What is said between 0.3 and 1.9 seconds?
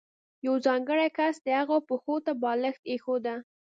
یو ځانګړی کس د هغه